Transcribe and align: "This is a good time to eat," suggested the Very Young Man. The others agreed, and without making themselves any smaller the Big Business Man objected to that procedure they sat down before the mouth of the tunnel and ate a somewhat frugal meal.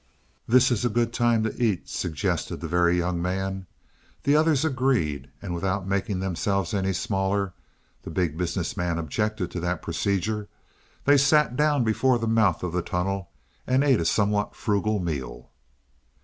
"This 0.47 0.71
is 0.71 0.83
a 0.83 0.89
good 0.89 1.13
time 1.13 1.43
to 1.43 1.63
eat," 1.63 1.87
suggested 1.87 2.55
the 2.59 2.67
Very 2.67 2.97
Young 2.97 3.21
Man. 3.21 3.67
The 4.23 4.35
others 4.35 4.65
agreed, 4.65 5.29
and 5.43 5.53
without 5.53 5.87
making 5.87 6.19
themselves 6.19 6.73
any 6.73 6.91
smaller 6.91 7.53
the 8.01 8.09
Big 8.09 8.35
Business 8.35 8.75
Man 8.75 8.97
objected 8.97 9.51
to 9.51 9.59
that 9.59 9.83
procedure 9.83 10.47
they 11.05 11.17
sat 11.19 11.55
down 11.55 11.83
before 11.83 12.17
the 12.17 12.25
mouth 12.27 12.63
of 12.63 12.73
the 12.73 12.81
tunnel 12.81 13.29
and 13.67 13.83
ate 13.83 13.99
a 14.01 14.05
somewhat 14.05 14.55
frugal 14.55 14.97
meal. 14.97 15.51